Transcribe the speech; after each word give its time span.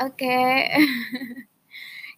Oke. 0.00 0.34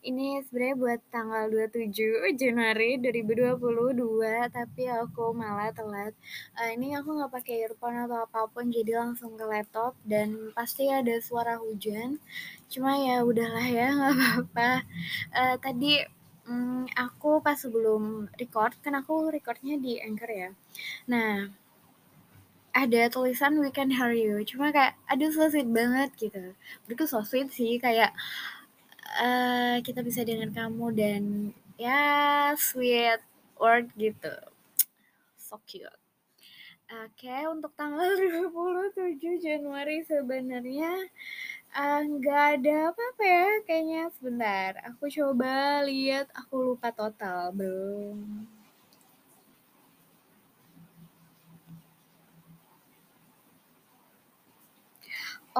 Ini 0.08 0.40
sebenarnya 0.46 0.76
buat 0.78 1.00
tanggal 1.10 1.44
27 1.50 2.30
Januari 2.41 2.95
2022, 3.02 4.46
tapi 4.54 4.87
aku 4.87 5.34
malah 5.34 5.70
telat. 5.75 6.15
Eee, 6.58 6.78
ini 6.78 6.94
aku 6.99 7.08
nggak 7.18 7.33
pakai 7.36 7.54
earphone 7.67 7.99
atau 8.07 8.18
apa 8.27 8.41
pun, 8.54 8.70
jadi 8.70 8.93
langsung 9.02 9.34
ke 9.41 9.45
laptop 9.52 9.93
dan 10.07 10.54
pasti 10.57 10.86
ada 10.89 11.14
suara 11.18 11.59
hujan. 11.59 12.23
Cuma 12.73 12.95
ya 13.02 13.16
udahlah 13.26 13.66
ya, 13.66 13.86
nggak 13.98 14.12
apa-apa. 14.14 14.70
Eee, 15.38 15.56
tadi, 15.64 15.93
mmm, 16.48 16.86
aku 17.04 17.30
pas 17.45 17.58
sebelum 17.58 18.30
record, 18.40 18.72
kan 18.84 18.95
aku 19.00 19.14
record-nya 19.34 19.74
di 19.82 19.98
Anchor 20.06 20.30
ya. 20.30 20.50
Nah 21.12 21.50
ada 22.82 23.00
tulisan 23.14 23.52
"We 23.62 23.68
can 23.77 23.90
hear 23.98 24.12
you," 24.24 24.34
cuma 24.50 24.66
kayak, 24.76 24.93
aduh 25.11 25.30
so 25.36 25.45
sweet 25.52 25.68
banget 25.79 26.11
gitu. 26.22 26.43
Menurutku 26.84 27.06
so 27.12 27.20
sweet 27.30 27.48
sih 27.56 27.72
kayak, 27.84 28.11
eee, 29.22 29.76
kita 29.86 30.00
bisa 30.08 30.21
dengar 30.29 30.50
kamu 30.58 30.86
dan 31.00 31.22
ya 31.86 32.02
sweet 32.69 33.21
word 33.61 33.87
gitu. 34.05 34.33
So 35.39 35.57
cute. 35.66 35.97
Oke, 37.05 37.37
untuk 37.55 37.73
tanggal 37.80 38.11
27 38.21 39.35
Januari 39.47 39.99
sebenarnya, 40.11 40.93
eee, 41.79 42.01
nggak 42.15 42.43
ada 42.61 42.74
apa-apa 42.91 43.24
ya 43.37 43.47
kayaknya. 43.69 44.02
Sebentar, 44.16 44.71
aku 44.88 45.05
coba 45.19 45.52
lihat, 45.91 46.27
aku 46.41 46.55
lupa 46.74 46.88
total, 47.01 47.41
belum. 47.59 48.19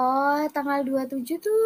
Oh, 0.01 0.39
tanggal 0.55 0.81
27 0.89 1.37
tuh 1.47 1.63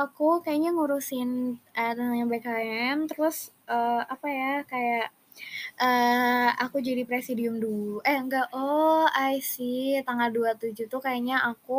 aku 0.00 0.28
kayaknya 0.44 0.70
ngurusin, 0.76 1.30
eee, 1.78 1.92
tentang 1.98 2.28
BKM, 2.32 2.98
terus, 3.10 3.36
eee, 3.74 4.02
apa 4.14 4.28
ya, 4.40 4.52
kayak, 4.72 5.06
eee, 5.84 6.48
aku 6.64 6.76
jadi 6.88 7.02
presidium 7.10 7.56
dulu 7.66 7.94
eh 8.10 8.18
enggak, 8.24 8.46
oh 8.56 9.04
I 9.30 9.34
see, 9.52 10.00
tanggal 10.08 10.30
27 10.36 10.86
tuh 10.92 11.00
kayaknya 11.06 11.36
aku 11.50 11.78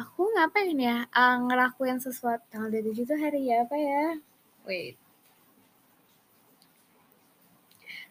aku 0.00 0.22
ngapain 0.36 0.78
ya, 0.90 0.96
eee, 1.18 1.36
ngelakuin 1.46 1.98
sesuatu 2.06 2.44
tanggal 2.52 2.70
27 2.74 3.04
tuh 3.10 3.18
hari 3.24 3.42
apa 3.62 3.76
ya? 3.88 4.02
Wait. 4.68 4.96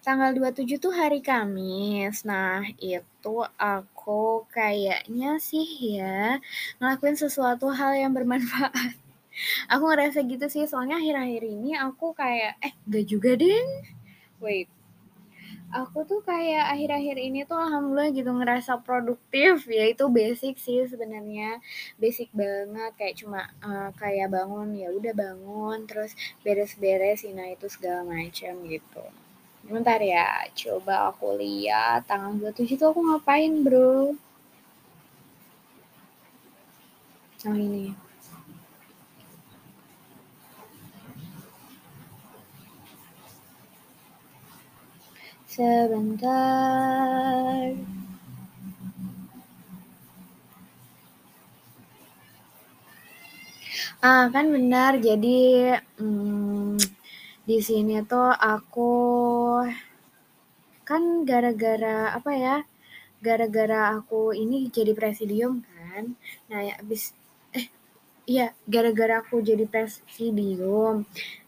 Tanggal 0.07 0.31
27 0.39 0.79
tuh 0.85 0.93
hari 0.99 1.19
Kamis. 1.29 2.17
Nah, 2.31 2.63
itu 2.79 3.35
aku 3.73 4.47
kayaknya 4.57 5.31
sih 5.49 5.67
ya, 5.99 6.39
ngelakuin 6.79 7.17
sesuatu 7.23 7.65
hal 7.79 7.91
yang 8.01 8.11
bermanfaat. 8.17 8.95
Aku 9.73 9.83
ngerasa 9.91 10.19
gitu 10.31 10.45
sih, 10.53 10.63
soalnya 10.71 10.95
akhir-akhir 11.01 11.43
ini 11.55 11.71
aku 11.87 12.05
kayak 12.21 12.53
eh, 12.67 12.73
nggak 12.87 13.05
juga 13.11 13.31
deng. 13.43 13.69
Wait. 14.43 14.67
Aku 15.81 15.99
tuh 16.09 16.21
kayak 16.23 16.65
akhir-akhir 16.73 17.17
ini 17.27 17.39
tuh 17.49 17.59
alhamdulillah 17.65 18.09
gitu 18.15 18.31
ngerasa 18.39 18.73
produktif, 18.87 19.67
ya 19.67 19.83
itu 19.93 20.05
basic 20.07 20.55
sih 20.65 20.87
sebenarnya, 20.91 21.59
basic 22.01 22.31
banget 22.31 22.91
kayak 22.99 23.15
cuma, 23.19 23.41
eee, 23.67 23.89
kayak 24.01 24.27
bangun, 24.35 24.69
ya 24.81 24.87
udah 24.97 25.13
bangun, 25.23 25.79
terus 25.89 26.11
beres-beres, 26.47 27.19
ini 27.27 27.59
itu 27.59 27.67
segala 27.75 28.01
macam 28.07 28.53
gitu. 28.73 29.03
Bentar 29.73 29.99
ya, 30.13 30.27
coba 30.61 30.93
aku 31.09 31.25
lihat 31.41 31.99
tanggal 32.09 32.31
27 32.39 32.77
tuh 32.81 32.87
aku 32.91 33.01
ngapain, 33.07 33.51
Bro. 33.65 33.91
Oh, 37.45 37.53
ini. 37.55 37.95
Sebentar. 45.47 47.73
Ah, 54.09 54.23
kan 54.33 54.45
benar, 54.55 54.91
jadi, 55.07 55.27
mmm, 56.01 56.36
di 57.47 57.57
sini 57.67 57.95
tuh 58.11 58.29
aku 58.53 58.91
kan 60.89 61.03
gara-gara 61.29 61.97
apa 62.17 62.31
ya, 62.45 62.55
gara-gara 63.25 63.79
aku 63.97 64.21
ini 64.43 64.57
jadi 64.77 64.91
presidium 64.99 65.53
kan. 65.69 66.03
Nah, 66.49 66.59
ya 66.69 66.73
abis 66.83 67.03
eh, 67.57 67.67
iya, 68.33 68.47
gara-gara 68.73 69.15
aku 69.23 69.35
jadi 69.49 69.65
presidium. 69.73 70.95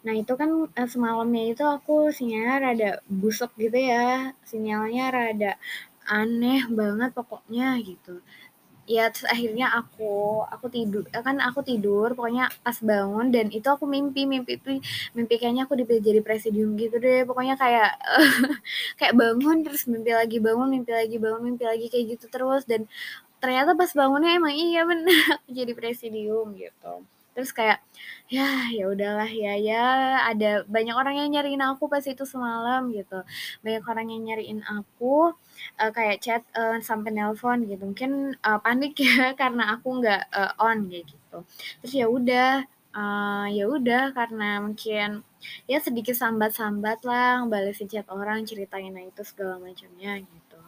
Nah, 0.06 0.14
itu 0.22 0.34
kan, 0.42 0.50
eee, 0.78 0.90
semalamnya 0.94 1.44
itu 1.54 1.64
aku 1.78 1.96
sinyalnya 2.18 2.56
rada 2.66 2.90
busuk 3.22 3.52
gitu 3.64 3.80
ya, 3.94 4.34
sinyalnya 4.52 5.06
rada 5.18 5.52
aneh 6.20 6.62
banget 6.80 7.12
pokoknya 7.20 7.68
gitu. 7.90 8.16
Ya 8.90 9.04
terus 9.14 9.28
akhirnya 9.30 9.66
aku 9.80 10.42
aku 10.54 10.66
tidu 10.76 11.00
eee, 11.14 11.22
kan 11.28 11.38
aku 11.48 11.60
tidur, 11.70 12.08
pokoknya 12.18 12.50
pas 12.66 12.78
bangun 12.90 13.28
dan 13.36 13.46
itu 13.58 13.68
aku 13.76 13.86
mimpi, 13.96 14.22
mimpi 14.34 14.52
itu 14.58 14.70
mimpi 15.18 15.34
kayaknya 15.40 15.64
aku 15.70 15.76
dipilih 15.80 16.02
jadi 16.10 16.22
presidium 16.26 16.70
gitu 16.82 16.96
deh. 17.06 17.22
Pokoknya 17.30 17.56
kayak 17.64 17.90
kayak 19.00 19.14
bangun, 19.22 19.58
terus 19.66 19.84
mimpi 19.92 20.12
lagi 20.18 20.38
bangun, 20.42 20.68
mimpi 20.74 20.92
lagi 21.00 21.16
bangun, 21.24 21.42
mimpi 21.54 21.64
lagi, 21.70 21.86
kayak 21.94 22.06
gitu 22.18 22.26
terus 22.34 22.64
dan 22.72 22.82
ternyata 23.44 23.72
pas 23.80 23.92
bangunnya 24.00 24.32
emang 24.40 24.54
iya 24.56 24.82
bener 24.86 25.18
jadi 25.58 25.72
presidium 25.78 26.48
gitu. 26.58 26.94
Terus 27.40 27.56
kayak, 27.56 27.80
yah, 28.28 28.68
ya 28.68 28.84
udahlah 28.92 29.32
ya 29.32 29.56
ya, 29.56 29.86
ada 30.28 30.68
banyak 30.68 30.92
orang 30.92 31.16
yang 31.24 31.30
nyariin 31.40 31.64
aku 31.64 31.88
pas 31.88 32.04
itu 32.04 32.24
semalam 32.28 32.92
gitu. 32.92 33.24
Banyak 33.64 33.84
orang 33.88 34.08
yang 34.12 34.22
nyariin 34.28 34.60
aku, 34.68 35.32
eee, 35.80 35.92
kayak 35.96 36.18
chat, 36.26 36.42
eee, 36.60 36.84
sampai 36.84 37.12
nelpon 37.16 37.64
gitu. 37.72 37.84
Mungkin, 37.88 38.12
eee, 38.44 38.60
panik 38.66 38.94
ya 39.00 39.32
karena 39.42 39.64
aku 39.80 39.88
nggak, 40.04 40.22
eee, 40.36 40.52
on 40.68 40.78
kayak 40.92 41.06
gitu. 41.16 41.38
Terus 41.80 41.94
ya 42.02 42.06
udah, 42.12 42.50
eee, 43.00 43.46
ya 43.58 43.64
udah 43.72 44.04
karena 44.18 44.50
mungkin 44.66 45.24
ya 45.72 45.78
sedikit 45.80 46.16
sambat-sambat 46.20 47.00
lah, 47.08 47.40
ngebalesin 47.48 47.88
chat 47.92 48.08
orang, 48.12 48.44
ceritain 48.50 48.92
itu 49.00 49.22
segala 49.24 49.56
macamnya 49.64 50.20
gitu. 50.20 50.60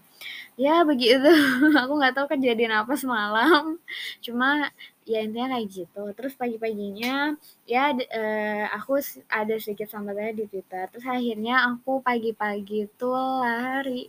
Ya 0.59 0.83
begitu, 0.87 1.27
aku 1.81 1.93
nggak 1.99 2.13
tahu 2.17 2.27
kejadian 2.37 2.73
apa 2.85 2.93
semalam, 2.99 3.79
cuma 4.25 4.69
ya 5.13 5.19
intinya 5.25 5.47
kayak 5.53 5.67
gitu. 5.77 6.01
Terus 6.17 6.33
pagi-paginya 6.41 7.35
ya 7.73 7.83
eee, 7.95 8.65
aku 8.77 8.91
ada 9.39 9.55
sedikit 9.63 9.87
sambatannya 9.93 10.33
di 10.39 10.45
Twitter, 10.51 10.83
terus 10.91 11.05
akhirnya 11.15 11.55
aku 11.69 11.91
pagi-pagi 12.07 12.79
tuh 12.99 13.15
lari. 13.43 14.01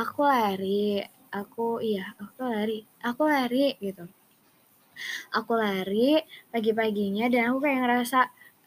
Aku 0.00 0.20
lari, 0.32 1.00
aku 1.40 1.64
iya, 1.90 2.04
aku 2.22 2.40
lari 2.52 2.78
aku 3.08 3.22
lari 3.32 3.64
gitu. 3.84 4.04
Aku 5.38 5.52
lari 5.56 6.20
pagi-paginya 6.52 7.24
dan 7.32 7.42
aku 7.52 7.58
kayak 7.64 7.80
ngerasa, 7.84 8.20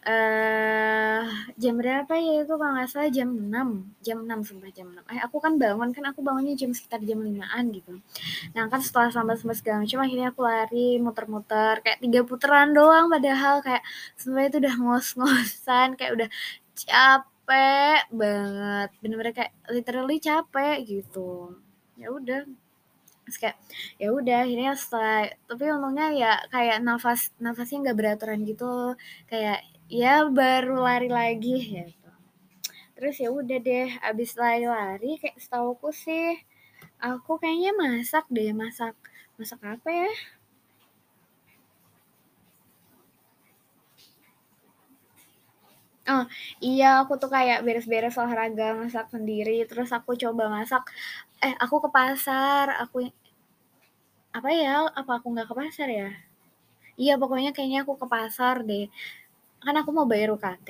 eee, 0.07 1.21
jam 1.61 1.73
berapa 1.81 2.13
ya 2.17 2.33
itu 2.47 2.53
kalau 2.59 2.73
nggak 2.75 2.89
salah 2.91 3.09
jam 3.17 3.29
6 3.35 3.69
jam 4.05 4.17
6 4.25 4.39
sumpah 4.47 4.71
jam 4.77 4.87
6. 4.95 5.03
Eh, 5.13 5.19
aku 5.25 5.37
kan 5.45 5.53
bangun, 5.61 5.89
kan 5.95 6.03
aku 6.11 6.19
bangunnya 6.27 6.55
jam 6.61 6.71
sekitar 6.77 6.99
jam 7.09 7.19
5.00-an 7.21 7.65
gitu. 7.75 7.91
Nah 8.55 8.65
kan 8.71 8.81
setelah 8.85 9.09
sambat-sambat 9.15 9.57
segala 9.61 9.77
macam 9.85 9.99
akhirnya 10.05 10.27
aku 10.33 10.41
lari 10.45 10.87
muter-muter 11.03 11.75
kayak 11.85 11.99
3 12.03 12.21
putaran 12.29 12.69
doang 12.77 13.07
padahal 13.13 13.55
kayak 13.65 13.83
sebenarnya 14.19 14.49
itu 14.53 14.59
udah 14.65 14.75
ngos-ngosan, 14.83 15.89
kayak 15.99 16.11
udah 16.17 16.29
capek 16.77 18.01
banget, 18.13 18.89
bener-bener 19.01 19.33
kayak 19.37 19.53
literally 19.73 20.17
capek 20.23 20.75
gitu. 20.87 21.55
Ya 21.99 22.07
udah, 22.13 22.45
terus 23.27 23.37
kayak, 23.41 23.57
ya 24.01 24.09
udah 24.15 24.37
akhirnya 24.47 24.73
setelah 24.79 25.29
tapi 25.49 25.63
untungnya 25.71 26.07
ya 26.15 26.31
kayak 26.53 26.77
nafas 26.85 27.31
nafasnya 27.43 27.77
nggak 27.91 27.97
beraturan 27.99 28.41
gitu, 28.49 28.95
kayak 29.31 29.59
ya 29.89 30.13
baru 30.37 30.75
lari 30.85 31.09
lagi 31.19 31.55
gitu. 31.73 32.07
Terus 32.95 33.15
ya 33.23 33.29
udah 33.39 33.57
deh, 33.67 33.87
habis 34.05 34.31
lari-lari 34.41 35.11
kayak 35.21 35.37
setahuku 35.43 35.89
sih, 36.05 36.27
aku 37.03 37.31
kayaknya 37.41 37.71
masak 37.83 38.25
deh, 38.35 38.51
masak 38.61 38.95
masak 39.39 39.59
apa 39.73 39.89
ya? 39.91 40.09
Oh, 46.13 46.23
iya 46.67 46.85
aku 47.03 47.13
tuh 47.21 47.29
kayak 47.35 47.57
beres-beres 47.65 48.15
olahraga, 48.21 48.65
masak 48.81 49.05
sendiri, 49.13 49.51
terus 49.69 49.89
aku 49.97 50.11
coba 50.23 50.43
masak 50.55 50.83
eh, 51.45 51.53
aku 51.63 51.75
ke 51.83 51.89
pasar, 51.97 52.65
aku 52.83 52.97
apa 54.37 54.49
ya, 54.63 54.75
apa 54.99 55.11
aku 55.19 55.27
nggak 55.33 55.47
ke 55.51 55.55
pasar 55.61 55.87
ya? 55.99 56.07
Iya 57.03 57.13
pokoknya 57.21 57.51
kayaknya 57.55 57.79
aku 57.85 57.93
ke 58.01 58.07
pasar 58.15 58.55
deh, 58.69 58.85
kan 59.63 59.75
aku 59.81 59.89
mau 59.97 60.07
bayar 60.11 60.29
UKT. 60.35 60.69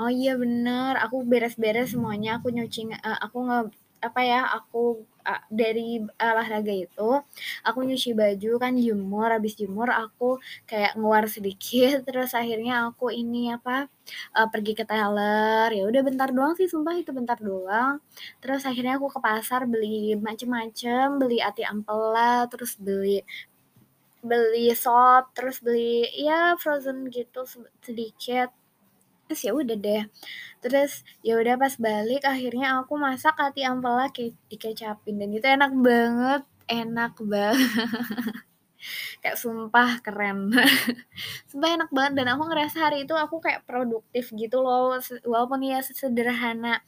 Oh 0.00 0.10
iya 0.10 0.32
bener, 0.42 0.92
aku 1.04 1.16
beres-beres 1.30 1.92
semuanya, 1.94 2.28
aku 2.40 2.48
nyuci 2.54 2.80
eee, 2.90 3.16
aku 3.24 3.38
nge 3.48 3.58
apa 4.02 4.20
ya, 4.26 4.40
aku, 4.56 4.78
a 5.22 5.38
dari 5.46 6.02
olahraga 6.18 6.74
itu, 6.74 7.10
aku 7.66 7.78
nyuci 7.86 8.10
baju 8.18 8.50
kan 8.62 8.74
jemur, 8.84 9.28
habis 9.30 9.54
jemur 9.60 9.86
aku 9.94 10.42
kayak 10.66 10.98
nguar 10.98 11.24
sedikit, 11.30 12.02
terus 12.08 12.34
akhirnya 12.34 12.90
aku 12.90 13.14
ini 13.14 13.54
apa, 13.54 13.86
eee, 14.36 14.46
pergi 14.52 14.72
ke 14.78 14.84
teller, 14.90 15.68
ya 15.76 15.82
udah 15.90 16.02
bentar 16.08 16.28
doang 16.34 16.54
sih 16.58 16.66
sumpah 16.72 16.94
itu 16.98 17.10
bentar 17.14 17.38
doang. 17.38 18.02
Terus 18.42 18.62
akhirnya 18.68 18.98
aku 18.98 19.08
ke 19.14 19.20
pasar 19.22 19.60
beli 19.70 20.18
macem-macem, 20.18 21.06
beli 21.22 21.38
ati 21.38 21.62
ampela, 21.62 22.48
terus 22.50 22.74
beli 22.80 23.22
beli 24.22 24.70
sop, 24.84 25.34
terus 25.36 25.58
beli 25.66 26.06
ya 26.26 26.54
frozen 26.62 26.98
gitu 27.16 27.40
se 27.52 27.58
sedikit. 27.86 28.48
Terus 29.28 29.40
ya 29.48 29.52
udah 29.56 29.76
deh, 29.86 30.02
terus 30.62 30.92
ya 31.26 31.34
udah 31.40 31.54
pas 31.62 31.74
balik 31.80 32.22
akhirnya 32.28 32.68
aku 32.82 32.94
masak 33.00 33.34
ati 33.40 33.62
ampela 33.66 34.06
ke 34.16 34.34
dikecapin 34.52 35.16
dan 35.20 35.30
itu 35.36 35.46
enak 35.48 35.72
banget, 35.88 36.42
enak 36.70 37.14
banget. 37.24 37.70
Kayak 39.22 39.38
sumpah 39.42 39.90
keren. 40.04 40.50
Sumpah 41.50 41.70
enak 41.78 41.90
banget 41.96 42.12
dan 42.18 42.28
aku 42.34 42.42
ngerasa 42.50 42.78
hari 42.90 42.98
itu 43.06 43.14
aku 43.14 43.38
kayak 43.44 43.62
produktif 43.68 44.30
gitu 44.34 44.58
loh, 44.66 44.98
walaupun 45.26 45.60
ya 45.64 45.78
sesederhana 45.84 46.82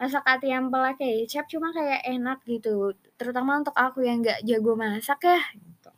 masak 0.00 0.24
ati 0.26 0.48
ampela 0.54 0.92
kecap, 1.00 1.46
cuma 1.52 1.70
kayak 1.76 2.02
enak 2.08 2.38
gitu, 2.48 2.92
terutama 3.20 3.60
untuk 3.62 3.76
aku 3.78 4.02
yang 4.08 4.20
nggak 4.24 4.42
jago 4.48 4.74
masak 4.78 5.20
ya, 5.26 5.40
gitu. 5.56 5.90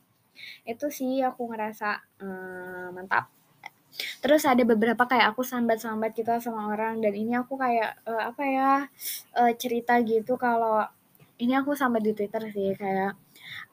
Itu 0.67 0.87
sih 0.93 1.23
aku 1.25 1.43
ngerasa, 1.51 1.89
eee, 2.23 2.87
mantap. 2.97 3.31
Terus 4.23 4.43
ada 4.49 4.63
beberapa 4.67 5.05
kayak 5.11 5.35
aku 5.37 5.43
sambat-sambat 5.47 6.13
gitu 6.19 6.31
sama 6.43 6.71
orang 6.75 7.01
dan 7.05 7.15
ini 7.17 7.35
aku 7.39 7.55
kayak, 7.61 7.99
eee, 8.09 8.23
apa 8.31 8.43
ya, 8.47 8.71
eee, 9.39 9.53
cerita 9.63 9.95
gitu 10.05 10.35
kalau 10.41 10.85
ini 11.43 11.55
aku 11.61 11.73
sambat 11.79 12.03
di 12.07 12.13
Twitter 12.19 12.43
sih 12.55 12.75
kayak, 12.79 13.15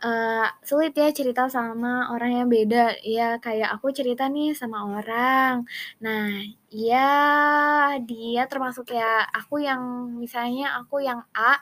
eee, 0.04 0.46
"Sulit 0.68 0.94
ya 0.98 1.08
cerita 1.16 1.48
sama 1.52 2.12
orang 2.14 2.32
yang 2.44 2.48
beda." 2.52 2.98
Iya, 3.06 3.38
kayak 3.44 3.70
aku 3.80 3.88
cerita 3.96 4.28
nih 4.32 4.54
sama 4.58 4.78
orang, 4.98 5.66
nah 6.04 6.28
iya 6.76 6.98
dia 8.04 8.42
termasuk 8.52 8.84
kayak 8.92 9.32
aku 9.38 9.64
yang 9.64 9.82
misalnya 10.20 10.76
aku 10.80 11.00
yang 11.08 11.22
A, 11.38 11.56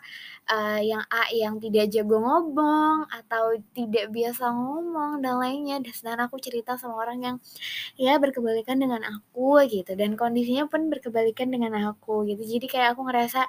eee, 0.52 0.90
yang 0.92 1.04
A 1.14 1.30
yang 1.34 1.56
tidak 1.64 1.86
jago 1.94 2.18
ngomong 2.24 3.06
atau 3.14 3.54
tidak 3.78 4.10
biasa 4.16 4.50
ngomong 4.58 5.22
dan 5.24 5.38
lainnya, 5.42 5.78
dan 5.84 5.94
sedangkan 5.94 6.26
aku 6.30 6.38
cerita 6.42 6.76
sama 6.82 6.96
orang 7.04 7.20
yang 7.26 7.36
ya 8.00 8.18
berkebalikan 8.24 8.78
dengan 8.82 9.02
aku 9.08 9.64
gitu 9.70 9.94
dan 10.00 10.16
kondisinya 10.20 10.66
pun 10.72 10.90
berkebalikan 10.94 11.50
dengan 11.54 11.74
aku 11.94 12.26
gitu. 12.30 12.42
Jadi 12.46 12.66
kayak 12.72 12.96
aku 12.98 13.04
ngerasa, 13.10 13.42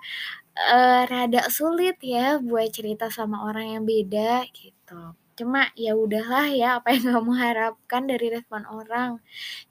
eee, 0.59 1.01
rada 1.13 1.43
sulit 1.59 1.97
ya 2.15 2.27
buat 2.49 2.69
cerita 2.77 3.07
sama 3.19 3.37
orang 3.49 3.67
yang 3.75 3.85
beda 3.93 4.33
gitu. 4.61 5.01
Cuma 5.39 5.61
ya 5.85 5.93
udahlah 6.05 6.47
ya 6.61 6.69
apa 6.79 6.89
yang 6.95 7.05
kamu 7.19 7.33
harapkan 7.45 8.03
dari 8.11 8.27
respon 8.37 8.63
orang. 8.79 9.11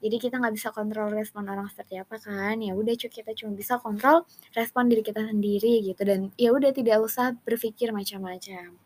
Jadi 0.02 0.16
kita 0.24 0.34
nggak 0.40 0.54
bisa 0.58 0.68
kontrol 0.76 1.08
respon 1.20 1.44
orang 1.52 1.66
seperti 1.72 1.94
apa 2.04 2.16
kan, 2.26 2.56
ya 2.66 2.72
udah 2.80 2.94
cu 3.00 3.08
kita 3.18 3.30
cuma 3.38 3.52
bisa 3.60 3.74
kontrol 3.84 4.18
respon 4.58 4.84
diri 4.90 5.02
kita 5.08 5.22
sendiri 5.30 5.72
gitu 5.88 6.02
dan 6.10 6.20
ya 6.44 6.50
udah 6.56 6.70
tidak 6.78 6.98
usah 7.08 7.26
berpikir 7.46 7.88
macam-macam. 7.96 8.83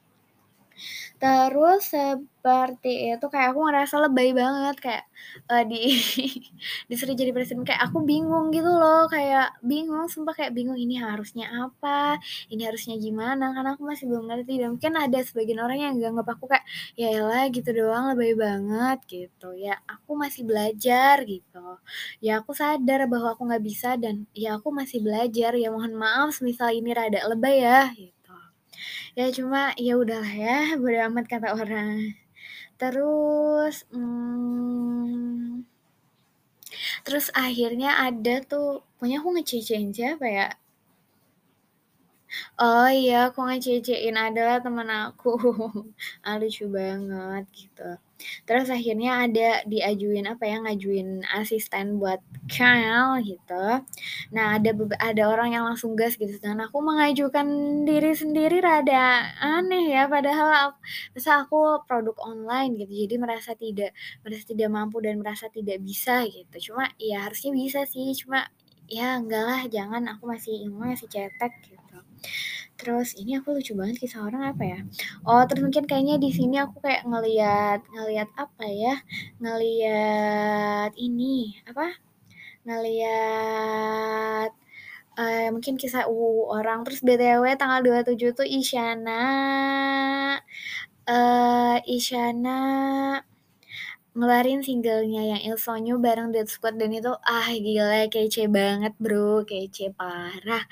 Terus 1.20 1.80
seperti 1.94 3.12
itu 3.12 3.26
kayak 3.32 3.48
aku 3.52 3.60
ngerasa 3.66 3.94
lebay 4.08 4.30
banget 4.36 4.76
kayak, 4.84 5.04
eee, 5.50 5.62
di 5.70 5.80
disuruh 6.90 7.14
jadi 7.18 7.30
presiden, 7.36 7.62
kayak 7.66 7.82
aku 7.90 8.02
bingung 8.06 8.50
gitu 8.54 8.68
loh, 8.70 9.06
kayak 9.10 9.56
bingung, 9.64 10.06
sumpah 10.12 10.34
kayak 10.38 10.52
bingung 10.56 10.78
ini 10.78 10.96
harusnya 11.00 11.46
apa, 11.52 12.16
ini 12.52 12.62
harusnya 12.68 12.94
gimana, 13.00 13.52
karena 13.54 13.70
aku 13.76 13.82
masih 13.86 14.04
belum 14.10 14.24
ngerti 14.30 14.52
dan 14.62 14.68
mungkin 14.78 14.94
ada 14.96 15.18
sebagian 15.24 15.60
orang 15.64 15.78
yang 15.84 15.92
nganggep 16.00 16.26
aku 16.34 16.44
kayak, 16.50 16.64
"Ya 16.98 17.08
elah 17.14 17.44
gitu 17.52 17.68
doang 17.74 18.04
lebay 18.14 18.32
banget," 18.38 18.98
gitu. 19.10 19.48
Ya 19.58 19.74
aku 19.90 20.14
masih 20.18 20.42
belajar 20.48 21.16
gitu, 21.26 21.64
ya 22.24 22.40
aku 22.40 22.52
sadar 22.56 23.00
bahwa 23.12 23.28
aku 23.34 23.42
nggak 23.48 23.64
bisa 23.64 23.88
dan 24.02 24.26
ya 24.36 24.56
aku 24.58 24.68
masih 24.74 24.98
belajar, 25.04 25.52
ya 25.58 25.68
mohon 25.74 25.92
maaf 25.98 26.28
semisal 26.36 26.70
ini 26.74 26.90
rada 26.94 27.20
lebay 27.30 27.56
ya, 27.64 27.80
gitu. 27.96 28.17
Ya 29.18 29.26
cuma 29.36 29.60
ya 29.86 29.94
udahlah 30.02 30.32
ya, 30.44 30.56
bodo 30.80 30.98
amat 31.08 31.24
kata 31.32 31.48
orang. 31.60 32.14
Terus, 32.80 33.76
mmm, 33.94 35.64
terus 37.06 37.26
akhirnya 37.34 37.90
ada 38.06 38.34
tuh 38.50 38.82
pokoknya 38.98 39.16
aku 39.22 39.28
ngece-cein 39.34 39.90
siapa 39.96 40.26
ya? 40.38 40.46
Oh 42.60 42.88
iya, 42.90 43.30
aku 43.30 43.38
ngece-cein 43.46 44.16
adalah 44.26 44.56
temen 44.64 44.88
aku. 44.90 45.28
Ah, 46.26 46.34
lucu 46.40 46.64
banget 46.78 47.44
gitu. 47.54 47.82
Terus 48.46 48.66
akhirnya 48.76 49.10
ada 49.24 49.62
diajuin 49.70 50.26
apa 50.32 50.42
ya, 50.50 50.56
ngajuin 50.64 51.22
asisten 51.38 51.86
buat 52.02 52.18
KL 52.50 53.22
gitu. 53.30 53.62
Nah 54.34 54.46
ada 54.58 54.70
ada 55.08 55.22
orang 55.32 55.48
yang 55.54 55.64
langsung 55.68 55.94
gas 55.94 56.18
gitu, 56.18 56.30
sedangkan 56.34 56.66
aku 56.68 56.78
mengajukan 56.82 57.46
diri 57.88 58.12
sendiri 58.18 58.58
rada 58.58 59.30
aneh 59.38 59.84
ya, 59.94 60.02
padahal 60.10 60.48
ak 60.50 60.72
masa 61.14 61.30
aku 61.46 61.58
produk 61.88 62.16
online 62.26 62.74
gitu, 62.80 62.92
jadi 63.06 63.14
merasa 63.22 63.52
tidak 63.54 63.90
merasa 64.26 64.44
tidak 64.50 64.68
mampu 64.74 64.98
dan 65.04 65.14
merasa 65.22 65.46
tidak 65.52 65.78
bisa 65.82 66.26
gitu. 66.26 66.72
Cuma 66.74 66.90
ya 66.98 67.22
harusnya 67.26 67.50
bisa 67.54 67.80
sih, 67.86 68.10
cuma 68.20 68.50
ya 68.90 69.16
enggak 69.22 69.42
lah 69.46 69.60
jangan, 69.70 70.02
aku 70.12 70.24
masih 70.32 70.54
mah 70.74 70.90
masih 70.94 71.08
cetek 71.12 71.52
gitu. 71.70 71.87
Terus 72.78 73.14
ini 73.18 73.38
aku 73.38 73.58
lucu 73.58 73.72
banget 73.78 73.96
kisah 74.06 74.22
orang 74.28 74.54
apa 74.54 74.62
ya, 74.66 74.78
oh 75.26 75.42
terus 75.50 75.62
mungkin 75.66 75.84
kayaknya 75.90 76.16
di 76.22 76.30
sini 76.30 76.56
aku 76.62 76.78
kayak 76.84 77.02
ngeliat 77.10 77.80
ngeliat 77.94 78.28
apa 78.38 78.64
ya, 78.70 78.94
ngeliat 79.42 80.92
ini, 80.98 81.58
apa, 81.66 81.86
ngeliat, 82.68 84.50
eee, 85.20 85.48
mungkin 85.54 85.74
kisah 85.80 86.06
UU 86.10 86.48
orang. 86.56 86.82
Terus 86.86 87.00
BTW 87.06 87.44
tanggal 87.60 87.80
27 87.86 88.32
tuh 88.38 88.46
Isyana, 88.48 89.22
eee, 91.10 91.76
Isyana 91.96 92.58
ngeluarin 94.18 94.60
singlenya 94.66 95.22
yang 95.38 95.42
Il 95.46 95.56
Sogno 95.62 95.96
bareng 96.02 96.34
Dead 96.34 96.48
Squad 96.50 96.76
dan 96.80 96.90
itu, 96.94 97.12
ah 97.24 97.48
gila 97.54 98.08
kece 98.12 98.50
banget 98.50 98.94
Bro, 99.00 99.46
kece 99.48 99.94
parah 99.96 100.64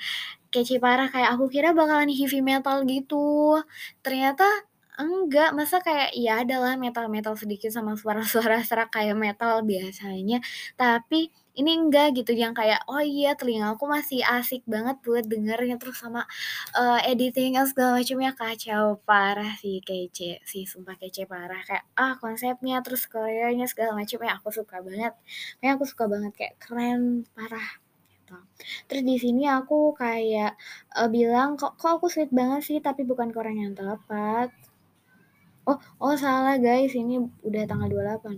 kece 0.53 0.79
parah, 0.83 1.07
kayak 1.13 1.35
aku 1.35 1.45
kira 1.53 1.71
bakalan 1.75 2.09
heavy 2.11 2.39
metal 2.45 2.83
gitu, 2.87 3.59
ternyata 4.05 4.45
enggak, 4.97 5.53
masa 5.53 5.77
kayak 5.85 6.09
ya 6.17 6.41
ada 6.41 6.57
lah 6.57 6.73
metal-metal 6.73 7.37
sedikit 7.37 7.69
sama 7.69 7.93
suara-suara 7.93 8.57
serak 8.67 8.89
kayak 8.89 9.13
metal 9.13 9.61
biasanya, 9.61 10.41
tapi 10.73 11.29
ini 11.57 11.71
enggak 11.77 12.17
gitu, 12.17 12.33
yang 12.37 12.53
kayak, 12.57 12.81
oh 12.89 13.01
iya 13.01 13.33
telingaku 13.37 13.85
masih 13.89 14.21
asik 14.25 14.61
banget 14.65 14.97
buat 15.05 15.25
dengernya, 15.29 15.77
terus 15.81 15.97
sama, 16.01 16.25
eee, 16.77 16.99
editing-nya 17.13 17.63
segala 17.69 17.97
macemnya 18.01 18.31
kacau 18.37 18.85
parah 19.07 19.53
sih, 19.61 19.77
kece 19.85 20.41
sih, 20.49 20.63
sumpah 20.69 20.95
kece 21.01 21.25
parah, 21.29 21.61
kayak, 21.67 21.85
ah 21.97 22.13
konsepnya, 22.21 22.81
terus 22.85 23.05
koreonya 23.09 23.65
segala 23.69 23.91
macemnya 23.97 24.31
aku 24.37 24.49
suka 24.53 24.81
banget. 24.85 25.13
Pokoknya 25.57 25.71
aku 25.77 25.85
suka 25.91 26.05
banget 26.13 26.31
kayak 26.37 26.53
keren 26.63 27.01
parah 27.35 27.67
gitu. 28.27 28.37
Terus 28.91 29.03
di 29.09 29.15
sini 29.23 29.43
aku 29.47 29.95
kayak, 30.03 30.51
eee, 30.99 31.07
bilang, 31.15 31.49
"Kok 31.59 31.71
kok 31.79 31.91
aku 31.95 32.07
sweet 32.11 32.31
banget 32.39 32.61
sih 32.67 32.77
tapi 32.83 33.01
bukan 33.07 33.31
ke 33.31 33.37
orang 33.39 33.57
yang 33.63 33.73
tepat." 33.79 34.51
Oh 35.69 35.77
oh 36.05 36.15
salah 36.23 36.55
guys, 36.65 36.93
ini 37.01 37.15
udah 37.47 37.63
tanggal 37.69 37.87
28. 37.93 38.37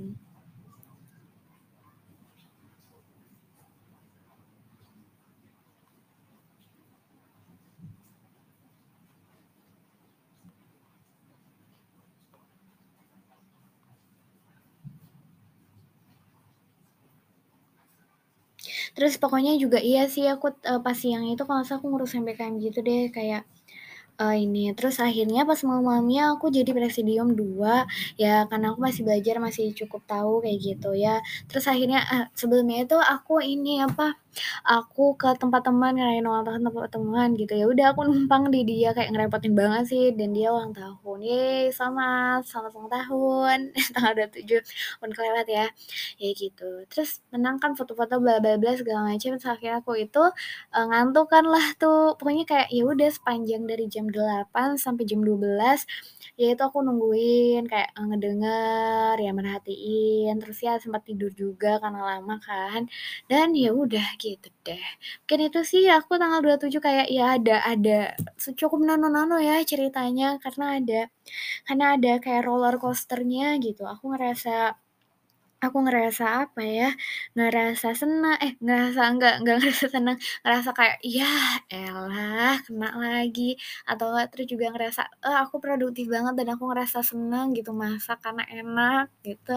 Terus 18.98 19.14
pokoknya 19.22 19.54
juga 19.62 19.78
iya 19.82 20.06
sih 20.10 20.26
aku, 20.30 20.54
eee, 20.66 20.80
pas 20.86 20.96
siang 20.98 21.26
itu 21.30 21.44
kalau 21.48 21.62
aku 21.66 21.86
ngurus 21.90 22.14
MPKM 22.18 22.56
gitu 22.64 22.80
deh 22.86 23.10
kayak, 23.14 23.42
eee, 24.22 24.36
ini, 24.46 24.72
terus 24.78 24.98
akhirnya 25.04 25.44
pas 25.50 25.60
malam-malamnya 25.68 26.36
aku 26.38 26.48
jadi 26.54 26.72
Presidium 26.76 27.34
2, 27.38 27.86
ya 28.20 28.46
karena 28.52 28.74
aku 28.76 28.80
masih 28.88 29.04
belajar, 29.08 29.36
masih 29.44 29.72
cukup 29.80 30.02
tahu 30.10 30.44
kayak 30.46 30.60
gitu 30.64 30.92
ya. 30.98 31.22
Terus 31.50 31.66
akhirnya, 31.72 32.02
eee, 32.14 32.26
sebelumnya 32.40 32.78
itu 32.88 32.98
aku 33.00 33.42
ini 33.44 33.82
apa 33.86 34.16
aku 34.68 35.16
ke 35.20 35.30
tempat 35.42 35.62
teman, 35.68 35.94
ngerayain 35.98 36.26
ulang 36.28 36.46
tahun 36.48 36.62
tempat 36.70 36.90
teman 36.96 37.28
gitu, 37.40 37.54
ya 37.58 37.66
udah 37.70 37.86
aku 37.94 38.02
numpang 38.08 38.44
di 38.54 38.62
dia 38.68 38.92
kayak 38.98 39.10
ngerepotin 39.14 39.54
banget 39.58 39.84
sih. 39.92 40.06
Dan 40.16 40.32
dia 40.38 40.50
ulang 40.56 40.72
tahun, 40.76 41.18
"Yeay 41.26 41.72
selamat, 41.76 42.46
selamat 42.50 42.72
ulang 42.78 42.92
tahun. 42.94 43.58
Tanggal 43.96 44.14
27 44.18 44.62
udah 45.04 45.16
kelewat 45.18 45.48
ya." 45.50 45.66
Ya 46.22 46.30
gitu. 46.38 46.70
Terus 46.92 47.22
menang 47.34 47.58
kan 47.64 47.74
foto-foto 47.80 48.20
bla 48.24 48.40
bla 48.44 48.56
bla 48.62 48.72
segala 48.78 49.10
macam, 49.14 49.38
terus 49.38 49.48
akhirnya 49.50 49.82
aku 49.84 49.94
itu, 50.00 50.24
eee, 50.76 50.86
ngantuk 50.90 51.28
kan 51.34 51.46
lah 51.48 51.66
tuh, 51.82 52.16
pokoknya 52.20 52.46
kayak 52.50 52.68
ya 52.74 52.84
udah 52.86 53.10
sepanjang 53.12 53.64
dari 53.70 53.86
jam 53.92 54.06
8.00 54.12 54.78
sampai 54.80 55.04
jam 55.10 55.22
12.00, 55.26 55.84
ya 56.40 56.46
itu 56.56 56.62
aku 56.68 56.80
nungguin 56.86 57.62
kayak, 57.72 57.90
eee, 57.98 58.06
ngedenger, 58.10 59.16
ya 59.26 59.32
merhatiin, 59.38 60.34
terus 60.42 60.58
ya 60.66 60.74
sempat 60.84 61.04
tidur 61.08 61.32
juga 61.36 61.70
karena 61.84 62.00
lama 62.16 62.36
kan, 62.48 62.82
dan 63.32 63.48
ya 63.64 63.70
udah 63.76 64.06
gitu 64.24 64.48
deh. 64.66 64.84
Mungkin 65.28 65.40
itu 65.52 65.60
sih 65.72 65.84
aku 65.98 66.12
tanggal 66.22 66.40
27 66.46 66.82
kayak 66.88 67.08
ya 67.12 67.24
ada 67.38 67.56
ada 67.72 67.98
cukup 68.60 68.80
nano-nano 68.88 69.36
ya 69.44 69.60
ceritanya 69.72 70.26
karena 70.44 70.66
ada 70.80 71.00
karena 71.68 71.86
ada 71.98 72.12
kayak 72.24 72.44
roller 72.48 72.76
coaster-nya 72.84 73.58
gitu. 73.66 73.84
Aku 73.94 74.04
ngerasa 74.14 74.76
aku 75.64 75.78
ngerasa 75.86 76.26
apa 76.48 76.62
ya, 76.64 76.90
ngerasa 77.36 77.88
sena 78.00 78.36
eh, 78.44 78.54
ngerasa 78.64 79.02
enggak 79.12 79.34
enggak 79.44 79.56
ngerasa 79.64 79.86
senang, 79.96 80.18
ngerasa 80.44 80.70
kayak, 80.78 80.98
"Yah 81.04 81.54
elah 81.72 82.56
kena 82.66 82.90
lagi," 82.96 83.56
atau 83.90 84.06
enggak 84.16 84.28
terus 84.36 84.48
juga 84.54 84.66
ngerasa, 84.74 85.02
"Eh, 85.28 85.38
aku 85.44 85.56
produktif 85.64 86.06
banget 86.12 86.34
dan 86.40 86.48
aku 86.56 86.64
ngerasa 86.72 87.00
senang 87.04 87.52
gitu 87.58 87.72
masak 87.76 88.18
karena 88.24 88.44
enak," 88.50 89.06
gitu. 89.28 89.56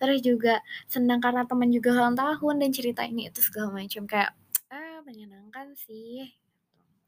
Terus 0.00 0.18
juga 0.24 0.54
senang 0.88 1.20
karena 1.24 1.42
temen 1.48 1.68
juga 1.72 1.90
ulang 1.96 2.16
tahun 2.18 2.54
dan 2.62 2.70
cerita 2.74 3.02
ini 3.06 3.28
itu 3.30 3.40
segala 3.44 3.68
macam, 3.76 4.04
kayak, 4.08 4.30
ah, 4.72 4.98
menyenangkan 5.06 5.76
sih. 5.76 6.32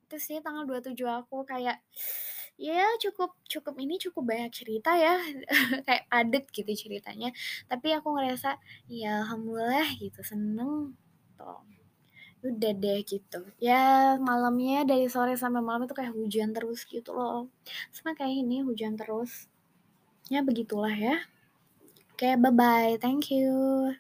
Itu 0.05 0.17
sih 0.21 0.39
tanggal 0.45 0.65
27 0.69 1.09
aku 1.09 1.43
kayak, 1.49 1.81
ya 2.59 2.87
cukup 3.03 3.35
cukup 3.51 3.75
ini 3.83 3.95
cukup 4.01 4.23
banyak 4.31 4.51
cerita 4.55 4.91
ya, 4.97 5.19
kayak 5.87 6.05
padat 6.11 6.45
gitu 6.55 6.73
ceritanya, 6.75 7.31
tapi 7.71 7.93
aku 7.97 8.09
ngerasa, 8.15 8.59
ya 8.91 9.23
alhamdulillah 9.27 9.89
gitu, 9.99 10.21
seneng 10.25 10.95
tuh. 11.39 11.61
Udah 12.45 12.73
deh 12.77 13.01
gitu. 13.09 13.41
Ya 13.59 14.15
malamnya 14.21 14.85
dari 14.87 15.09
sore 15.09 15.35
sampai 15.37 15.61
malam 15.65 15.85
itu 15.89 15.95
kayak 15.97 16.13
hujan 16.15 16.53
terus 16.57 16.85
gitu 16.87 17.11
loh, 17.17 17.49
sama 17.95 18.13
kayak 18.19 18.45
ini 18.45 18.63
hujan 18.63 18.95
terus. 19.01 19.49
Ya 20.33 20.41
begitulah 20.47 20.93
ya. 20.95 21.17
Oke 22.15 22.39
bye-bye, 22.39 22.97
thank 23.03 23.31
you. 23.35 23.91